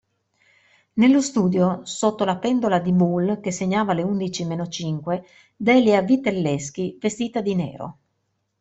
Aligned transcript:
Nello 0.93 1.21
studio, 1.21 1.81
sotto 1.83 2.23
la 2.23 2.37
pendola 2.39 2.79
di 2.79 2.91
Boule, 2.91 3.39
che 3.39 3.51
segnava 3.51 3.93
le 3.93 4.01
undici 4.01 4.43
meno 4.45 4.65
cinque, 4.67 5.25
Delia 5.55 6.01
Vitelleschi, 6.01 6.97
vestita 6.99 7.39
di 7.39 7.53
nero. 7.53 7.97